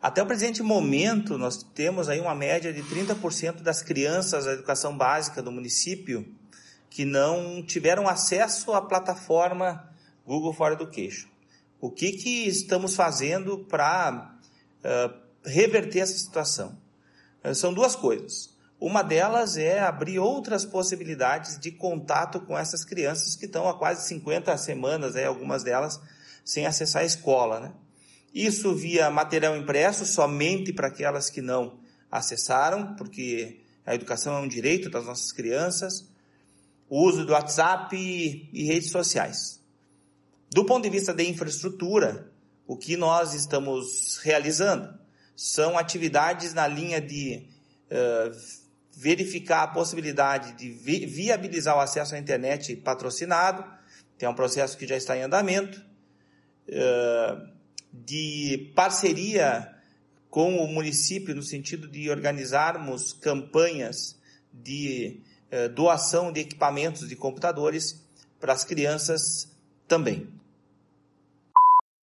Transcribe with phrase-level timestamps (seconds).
[0.00, 4.96] Até o presente momento, nós temos aí uma média de 30% das crianças da educação
[4.96, 6.26] básica do município
[6.90, 9.88] que não tiveram acesso à plataforma
[10.26, 11.28] Google for Education.
[11.80, 14.36] O que, que estamos fazendo para
[14.84, 16.78] uh, reverter essa situação?
[17.42, 18.54] Uh, são duas coisas.
[18.78, 24.06] Uma delas é abrir outras possibilidades de contato com essas crianças que estão há quase
[24.06, 25.98] 50 semanas, né, algumas delas,
[26.44, 27.60] sem acessar a escola.
[27.60, 27.72] Né?
[28.34, 31.78] Isso via material impresso, somente para aquelas que não
[32.10, 36.08] acessaram, porque a educação é um direito das nossas crianças.
[36.88, 39.60] O uso do WhatsApp e redes sociais.
[40.50, 42.30] Do ponto de vista de infraestrutura,
[42.66, 44.96] o que nós estamos realizando
[45.34, 47.48] são atividades na linha de
[47.90, 48.64] uh,
[48.96, 53.64] verificar a possibilidade de vi viabilizar o acesso à internet patrocinado,
[54.24, 55.84] é um processo que já está em andamento,
[57.92, 59.70] de parceria
[60.30, 64.18] com o município no sentido de organizarmos campanhas
[64.52, 65.20] de
[65.74, 68.02] doação de equipamentos de computadores
[68.40, 69.48] para as crianças
[69.86, 70.28] também.